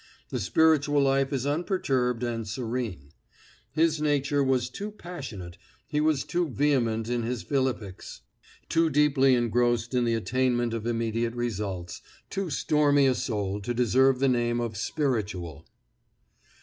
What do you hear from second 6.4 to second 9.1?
vehement in his philippics, too